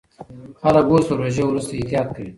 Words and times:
خلک 0.61 0.85
اوس 0.91 1.03
له 1.09 1.15
روژې 1.19 1.43
وروسته 1.45 1.71
احتیاط 1.75 2.07
کوي. 2.15 2.29